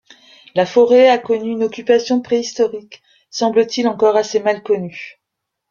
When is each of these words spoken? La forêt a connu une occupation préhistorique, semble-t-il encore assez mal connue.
La 0.55 0.65
forêt 0.65 1.09
a 1.09 1.19
connu 1.19 1.51
une 1.51 1.63
occupation 1.63 2.21
préhistorique, 2.21 3.03
semble-t-il 3.29 3.87
encore 3.87 4.15
assez 4.15 4.39
mal 4.39 4.63
connue. 4.63 5.21